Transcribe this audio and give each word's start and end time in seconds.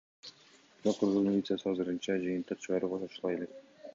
Бирок 0.85 0.97
кыргыз 1.01 1.25
милициясы 1.27 1.69
азырынча 1.73 2.17
жыйынтык 2.23 2.63
чыгарууга 2.65 3.01
шашыла 3.05 3.35
элек. 3.37 3.53